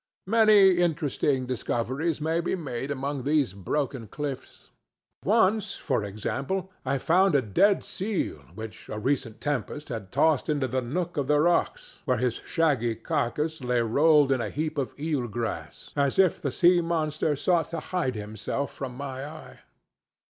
Many 0.25 0.77
interesting 0.79 1.45
discoveries 1.45 2.19
may 2.19 2.41
be 2.41 2.55
made 2.55 2.89
among 2.89 3.21
these 3.21 3.53
broken 3.53 4.07
cliffs. 4.07 4.71
Once, 5.23 5.75
for 5.77 6.03
example, 6.03 6.71
I 6.83 6.97
found 6.97 7.35
a 7.35 7.41
dead 7.43 7.83
seal 7.83 8.37
which 8.55 8.89
a 8.89 8.97
recent 8.97 9.39
tempest 9.39 9.89
had 9.89 10.11
tossed 10.11 10.49
into 10.49 10.67
the 10.67 10.81
nook 10.81 11.17
of 11.17 11.27
the 11.27 11.39
rocks, 11.39 12.01
where 12.05 12.17
his 12.17 12.41
shaggy 12.43 12.95
carcase 12.95 13.63
lay 13.63 13.81
rolled 13.81 14.31
in 14.31 14.41
a 14.41 14.49
heap 14.49 14.79
of 14.79 14.99
eel 14.99 15.27
grass 15.27 15.91
as 15.95 16.17
if 16.17 16.41
the 16.41 16.49
sea 16.49 16.81
monster 16.81 17.35
sought 17.35 17.69
to 17.69 17.79
hide 17.79 18.15
himself 18.15 18.73
from 18.73 18.95
my 18.95 19.23
eye. 19.23 19.59